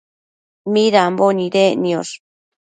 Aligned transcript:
midambo 0.73 1.25
nidec 1.37 1.73
niosh? 1.83 2.13